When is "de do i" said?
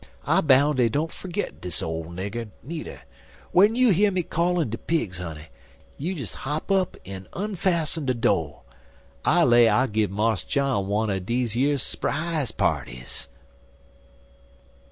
8.07-9.43